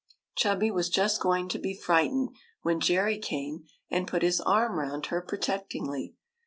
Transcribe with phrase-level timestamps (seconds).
[0.33, 2.29] Chubby was just going to be frightened,
[2.63, 6.15] when Jerry came and put his arm round her protect ingly.